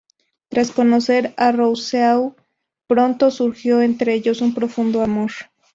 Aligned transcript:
Tras 0.49 0.71
conocer 0.71 1.35
a 1.37 1.51
Rousseau, 1.51 2.35
pronto 2.87 3.29
surgió 3.29 3.83
entre 3.83 4.15
ellos 4.15 4.41
un 4.41 4.55
profundo 4.55 5.03
amor. 5.03 5.29